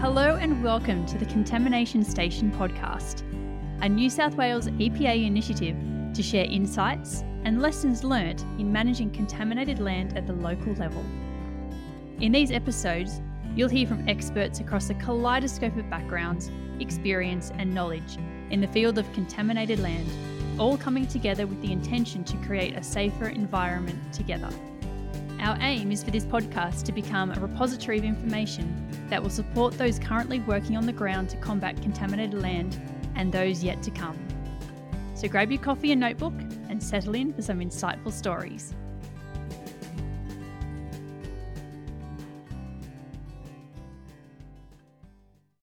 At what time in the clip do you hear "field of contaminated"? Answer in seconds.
18.68-19.80